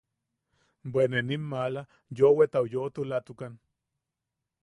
Bwe 0.91 1.03
ne 1.11 1.19
nim 1.27 1.43
maala 1.51 1.81
yoʼowetau 2.17 2.65
yoʼotulatukan. 2.73 3.53